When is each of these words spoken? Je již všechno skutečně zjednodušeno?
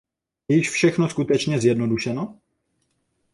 Je 0.49 0.55
již 0.57 0.69
všechno 0.69 1.09
skutečně 1.09 1.59
zjednodušeno? 1.61 2.39